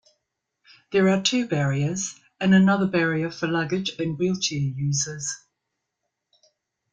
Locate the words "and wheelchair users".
3.99-5.31